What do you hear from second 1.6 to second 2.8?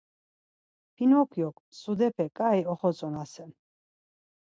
mtsudepe ǩai